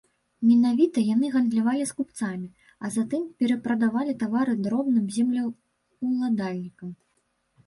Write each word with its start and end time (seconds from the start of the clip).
Менавіта 0.49 1.01
яны 1.15 1.27
гандлявалі 1.35 1.83
з 1.89 1.95
купцамі, 1.99 2.47
а 2.85 2.91
затым 2.95 3.27
перапрадавалі 3.43 4.17
тавары 4.25 4.53
дробным 4.69 5.05
землеўладальнікам. 5.19 6.91